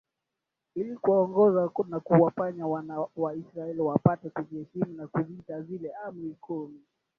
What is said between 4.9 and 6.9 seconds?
na kuzitii Zile amri kumi